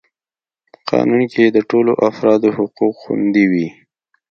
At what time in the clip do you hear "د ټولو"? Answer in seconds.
1.45-1.91